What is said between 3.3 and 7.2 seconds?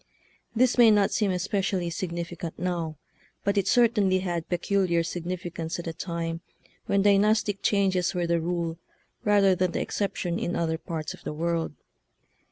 but it certainly had peculiar signifi cance at a time when